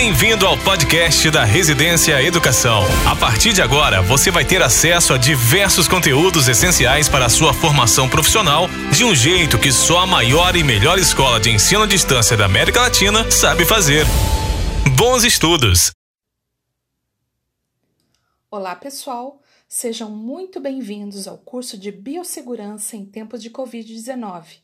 [0.00, 2.84] Bem-vindo ao podcast da Residência Educação.
[3.04, 7.52] A partir de agora, você vai ter acesso a diversos conteúdos essenciais para a sua
[7.52, 11.86] formação profissional de um jeito que só a maior e melhor escola de ensino à
[11.86, 14.06] distância da América Latina sabe fazer.
[14.96, 15.90] Bons estudos!
[18.48, 19.42] Olá, pessoal!
[19.66, 24.60] Sejam muito bem-vindos ao curso de Biossegurança em Tempos de Covid-19.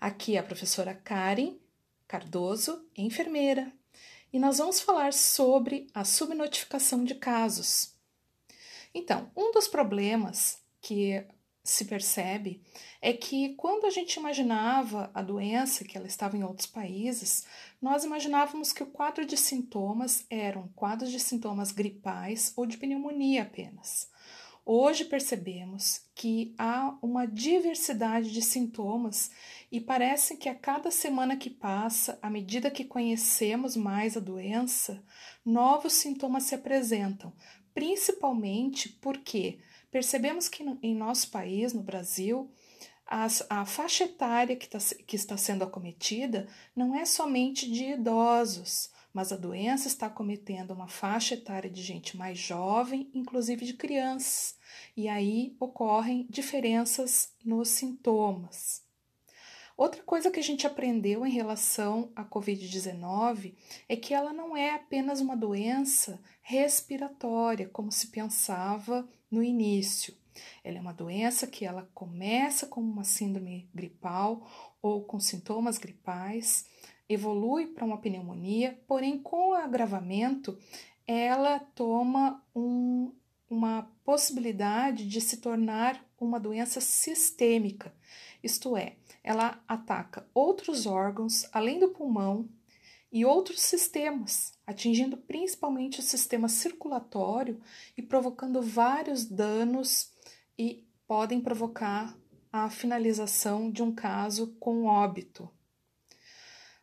[0.00, 1.56] Aqui é a professora Karen
[2.06, 3.72] Cardoso, enfermeira,
[4.32, 7.94] e nós vamos falar sobre a subnotificação de casos.
[8.94, 11.24] Então, um dos problemas que
[11.62, 12.62] se percebe
[13.00, 17.46] é que quando a gente imaginava a doença, que ela estava em outros países,
[17.80, 23.42] nós imaginávamos que o quadro de sintomas eram quadros de sintomas gripais ou de pneumonia
[23.42, 24.10] apenas.
[24.64, 29.30] Hoje percebemos que há uma diversidade de sintomas
[29.72, 35.02] e parece que a cada semana que passa, à medida que conhecemos mais a doença,
[35.44, 37.32] novos sintomas se apresentam,
[37.72, 39.58] principalmente porque
[39.90, 42.50] percebemos que em nosso país, no Brasil,
[43.06, 46.46] as, a faixa etária tá, que está sendo acometida
[46.76, 52.16] não é somente de idosos, mas a doença está acometendo uma faixa etária de gente
[52.16, 54.58] mais jovem, inclusive de crianças
[54.96, 58.82] e aí ocorrem diferenças nos sintomas.
[59.76, 63.54] Outra coisa que a gente aprendeu em relação à Covid-19
[63.88, 70.14] é que ela não é apenas uma doença respiratória, como se pensava no início.
[70.62, 74.46] Ela é uma doença que ela começa como uma síndrome gripal
[74.82, 76.66] ou com sintomas gripais,
[77.10, 80.56] evolui para uma pneumonia, porém com o agravamento
[81.06, 83.12] ela toma um
[83.50, 87.92] uma possibilidade de se tornar uma doença sistêmica,
[88.44, 88.94] isto é,
[89.24, 92.48] ela ataca outros órgãos além do pulmão
[93.10, 97.60] e outros sistemas, atingindo principalmente o sistema circulatório
[97.96, 100.12] e provocando vários danos
[100.56, 102.16] e podem provocar
[102.52, 105.50] a finalização de um caso com óbito.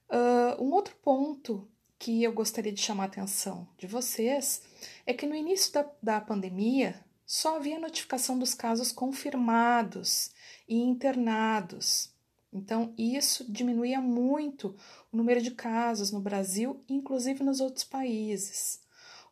[0.10, 1.68] Uh, um outro ponto
[2.00, 4.62] que eu gostaria de chamar a atenção de vocês
[5.06, 10.32] é que no início da, da pandemia só havia notificação dos casos confirmados
[10.68, 12.14] e internados.
[12.54, 14.76] Então, isso diminuía muito
[15.12, 18.82] o número de casos no Brasil, inclusive nos outros países.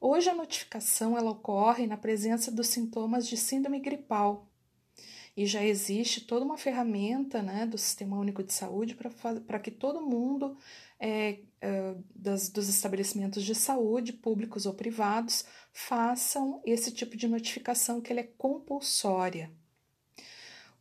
[0.01, 4.47] Hoje, a notificação ela ocorre na presença dos sintomas de síndrome gripal,
[5.35, 8.95] e já existe toda uma ferramenta né, do Sistema Único de Saúde
[9.45, 10.57] para que todo mundo
[10.99, 17.99] é, é, das, dos estabelecimentos de saúde, públicos ou privados, façam esse tipo de notificação
[17.99, 19.51] que ele é compulsória.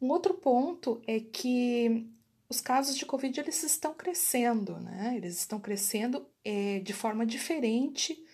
[0.00, 2.06] Um outro ponto é que
[2.48, 5.14] os casos de Covid eles estão crescendo, né?
[5.16, 8.24] Eles estão crescendo é, de forma diferente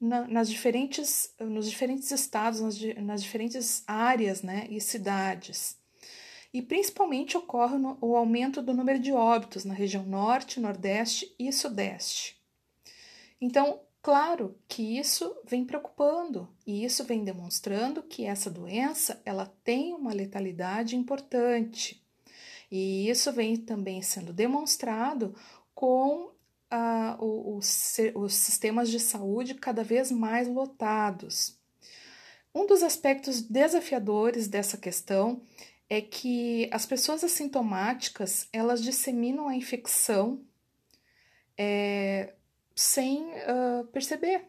[0.00, 5.78] na, nas diferentes, nos diferentes estados, nas, nas diferentes áreas né, e cidades.
[6.52, 11.52] E principalmente ocorre no, o aumento do número de óbitos na região norte, nordeste e
[11.52, 12.40] sudeste.
[13.40, 19.92] Então, claro que isso vem preocupando e isso vem demonstrando que essa doença ela tem
[19.94, 22.04] uma letalidade importante.
[22.70, 25.34] E isso vem também sendo demonstrado
[25.74, 26.33] com
[27.18, 31.58] os, os sistemas de saúde cada vez mais lotados.
[32.54, 35.42] Um dos aspectos desafiadores dessa questão
[35.88, 40.40] é que as pessoas assintomáticas elas disseminam a infecção
[41.58, 42.32] é,
[42.74, 44.44] sem uh, perceber.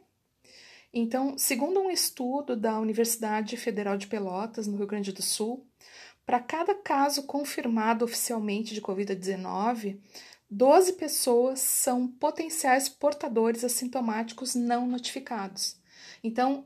[0.94, 5.66] Então, segundo um estudo da Universidade Federal de Pelotas, no Rio Grande do Sul,
[6.26, 10.00] para cada caso confirmado oficialmente de Covid-19,
[10.50, 15.78] 12 pessoas são potenciais portadores assintomáticos não notificados.
[16.24, 16.66] Então,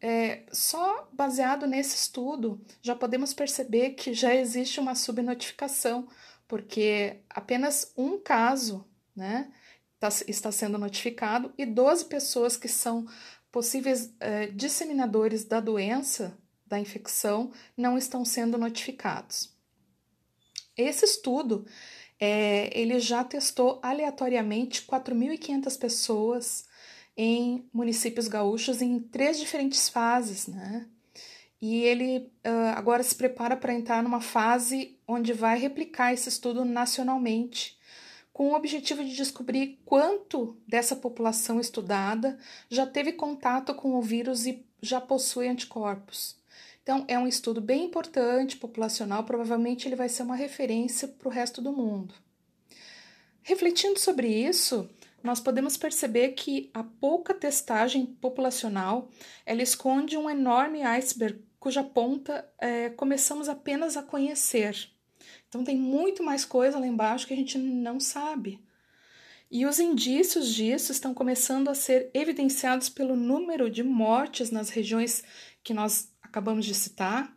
[0.00, 6.08] é, só baseado nesse estudo, já podemos perceber que já existe uma subnotificação,
[6.48, 9.52] porque apenas um caso né,
[9.98, 13.06] tá, está sendo notificado e 12 pessoas que são
[13.52, 16.36] possíveis é, disseminadores da doença,
[16.66, 19.52] da infecção, não estão sendo notificados.
[20.76, 21.66] Esse estudo
[22.20, 26.68] é, ele já testou aleatoriamente 4.500 pessoas
[27.16, 30.86] em municípios gaúchos em três diferentes fases, né?
[31.60, 36.64] E ele uh, agora se prepara para entrar numa fase onde vai replicar esse estudo
[36.64, 37.78] nacionalmente,
[38.32, 42.38] com o objetivo de descobrir quanto dessa população estudada
[42.70, 46.39] já teve contato com o vírus e já possui anticorpos.
[46.90, 51.30] Então, é um estudo bem importante, populacional, provavelmente ele vai ser uma referência para o
[51.30, 52.12] resto do mundo.
[53.44, 54.90] Refletindo sobre isso,
[55.22, 59.08] nós podemos perceber que a pouca testagem populacional
[59.46, 64.90] ela esconde um enorme iceberg cuja ponta é, começamos apenas a conhecer.
[65.48, 68.58] Então tem muito mais coisa lá embaixo que a gente não sabe.
[69.48, 75.22] E os indícios disso estão começando a ser evidenciados pelo número de mortes nas regiões
[75.62, 77.36] que nós acabamos de citar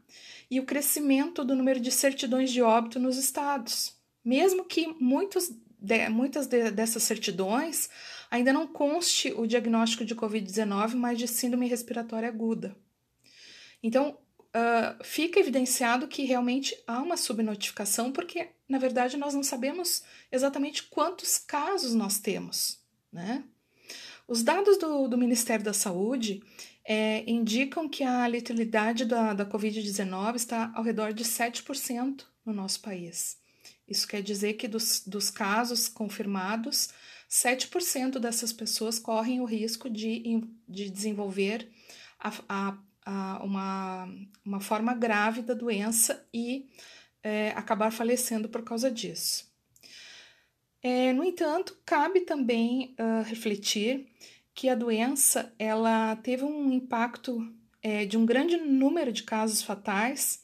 [0.49, 3.97] e o crescimento do número de certidões de óbito nos estados.
[4.23, 7.89] Mesmo que muitos de, muitas de, dessas certidões
[8.31, 12.75] ainda não conste o diagnóstico de Covid-19, mas de síndrome respiratória aguda.
[13.81, 14.17] Então,
[14.55, 20.83] uh, fica evidenciado que realmente há uma subnotificação, porque, na verdade, nós não sabemos exatamente
[20.83, 22.79] quantos casos nós temos.
[23.11, 23.43] Né?
[24.25, 26.41] Os dados do, do Ministério da Saúde
[26.85, 32.81] é, indicam que a letalidade da, da Covid-19 está ao redor de 7% no nosso
[32.81, 33.37] país.
[33.87, 36.89] Isso quer dizer que dos, dos casos confirmados,
[37.29, 41.69] 7% dessas pessoas correm o risco de, de desenvolver
[42.19, 44.09] a, a, a uma,
[44.45, 46.69] uma forma grave da doença e
[47.21, 49.51] é, acabar falecendo por causa disso.
[50.81, 54.05] É, no entanto, cabe também uh, refletir
[54.53, 57.51] que a doença ela teve um impacto
[57.81, 60.43] é, de um grande número de casos fatais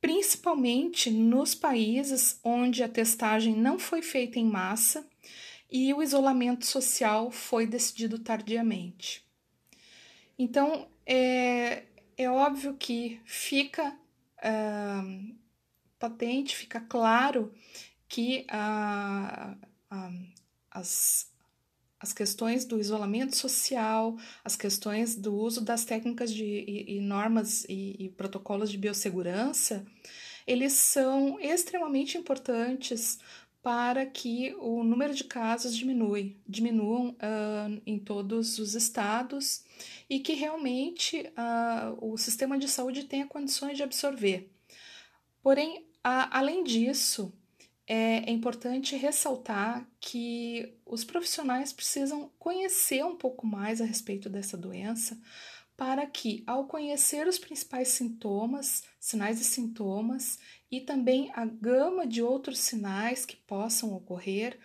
[0.00, 5.08] principalmente nos países onde a testagem não foi feita em massa
[5.70, 9.26] e o isolamento social foi decidido tardiamente.
[10.38, 11.84] Então, é,
[12.16, 13.90] é óbvio que fica
[14.38, 15.34] uh,
[15.98, 17.52] patente, fica claro
[18.08, 19.58] que uh,
[20.70, 21.30] as,
[22.00, 27.64] as questões do isolamento social, as questões do uso das técnicas de, e, e normas
[27.68, 29.84] e, e, protocolos de biossegurança,
[30.46, 33.18] eles são extremamente importantes
[33.62, 39.64] para que o número de casos diminui, diminuam uh, em todos os estados
[40.08, 44.50] e que realmente uh, o sistema de saúde tenha condições de absorver.
[45.42, 47.32] Porém, além disso,
[47.88, 55.18] é importante ressaltar que os profissionais precisam conhecer um pouco mais a respeito dessa doença
[55.74, 60.38] para que, ao conhecer os principais sintomas, sinais e sintomas,
[60.70, 64.58] e também a gama de outros sinais que possam ocorrer,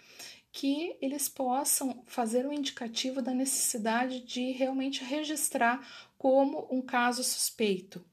[0.51, 5.87] que eles possam fazer um indicativo da necessidade de realmente registrar
[6.17, 8.03] como um caso suspeito.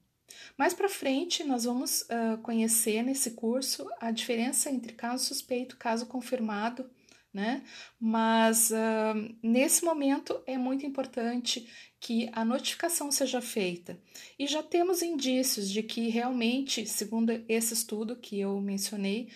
[0.57, 5.79] Mais para frente, nós vamos uh, conhecer nesse curso a diferença entre caso suspeito e
[5.79, 6.89] caso confirmado,
[7.33, 7.63] né?
[7.99, 11.69] Mas uh, nesse momento é muito importante
[11.99, 13.99] que a notificação seja feita.
[14.37, 19.29] E já temos indícios de que realmente, segundo esse estudo que eu mencionei,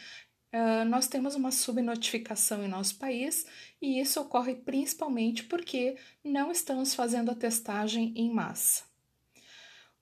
[0.55, 3.45] Uh, nós temos uma subnotificação em nosso país
[3.81, 8.85] e isso ocorre principalmente porque não estamos fazendo a testagem em massa.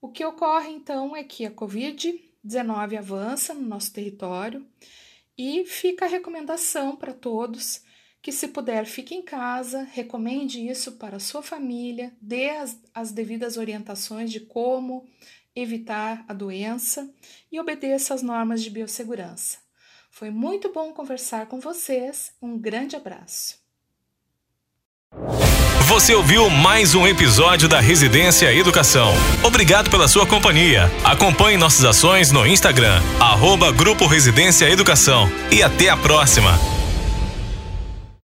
[0.03, 4.67] O que ocorre então é que a Covid-19 avança no nosso território
[5.38, 7.81] e fica a recomendação para todos
[8.21, 13.13] que, se puder, fique em casa, recomende isso para a sua família, dê as, as
[13.13, 15.07] devidas orientações de como
[15.55, 17.09] evitar a doença
[17.50, 19.59] e obedeça às normas de biossegurança.
[20.11, 22.35] Foi muito bom conversar com vocês.
[22.41, 23.57] Um grande abraço.
[25.88, 29.13] Você ouviu mais um episódio da Residência Educação.
[29.43, 30.91] Obrigado pela sua companhia.
[31.03, 35.29] Acompanhe nossas ações no Instagram, arroba Grupo Residência Educação.
[35.51, 36.73] E até a próxima.